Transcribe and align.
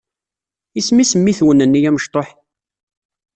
Isem-is 0.79 1.11
mmi-twen-nni 1.17 1.79
amectuḥ? 1.89 2.27